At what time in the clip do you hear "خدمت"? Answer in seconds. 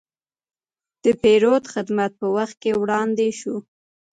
1.73-2.11